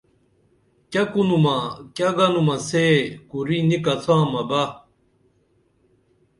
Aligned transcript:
کیہ 0.91 1.03
کُنومہ 1.11 1.55
کیہ 1.95 2.09
گنُومہ 2.17 2.55
سے 2.67 2.85
کوری 3.29 3.59
نی 3.67 3.77
کڅامہ 3.85 4.41
بہ 4.49 4.63